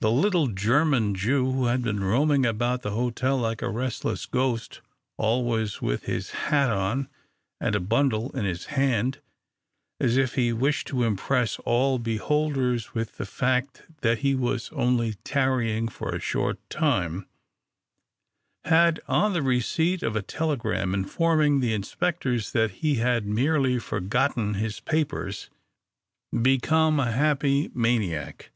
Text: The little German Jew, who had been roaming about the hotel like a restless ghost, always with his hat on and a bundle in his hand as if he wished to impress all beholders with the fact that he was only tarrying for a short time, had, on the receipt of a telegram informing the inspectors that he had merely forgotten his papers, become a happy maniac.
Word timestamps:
The 0.00 0.10
little 0.10 0.48
German 0.48 1.14
Jew, 1.14 1.44
who 1.52 1.66
had 1.66 1.82
been 1.82 2.02
roaming 2.02 2.44
about 2.44 2.82
the 2.82 2.90
hotel 2.90 3.38
like 3.38 3.62
a 3.62 3.68
restless 3.70 4.26
ghost, 4.26 4.80
always 5.16 5.80
with 5.80 6.06
his 6.06 6.32
hat 6.32 6.68
on 6.70 7.06
and 7.60 7.76
a 7.76 7.78
bundle 7.78 8.36
in 8.36 8.44
his 8.44 8.64
hand 8.74 9.20
as 10.00 10.16
if 10.16 10.34
he 10.34 10.52
wished 10.52 10.88
to 10.88 11.04
impress 11.04 11.60
all 11.60 12.00
beholders 12.00 12.92
with 12.92 13.18
the 13.18 13.24
fact 13.24 13.82
that 14.00 14.18
he 14.18 14.34
was 14.34 14.68
only 14.72 15.14
tarrying 15.22 15.86
for 15.86 16.12
a 16.12 16.18
short 16.18 16.58
time, 16.68 17.28
had, 18.64 18.98
on 19.06 19.32
the 19.32 19.42
receipt 19.44 20.02
of 20.02 20.16
a 20.16 20.22
telegram 20.22 20.92
informing 20.92 21.60
the 21.60 21.72
inspectors 21.72 22.50
that 22.50 22.72
he 22.82 22.96
had 22.96 23.26
merely 23.26 23.78
forgotten 23.78 24.54
his 24.54 24.80
papers, 24.80 25.50
become 26.42 26.98
a 26.98 27.12
happy 27.12 27.70
maniac. 27.72 28.50